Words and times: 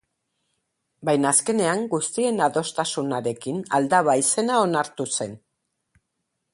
Baina 1.09 1.29
azkenean 1.35 1.83
guztien 1.91 2.41
adostasunarekin 2.47 3.63
Aldaba 3.81 4.19
izena 4.25 4.59
onartu 4.65 5.11
zen. 5.15 5.41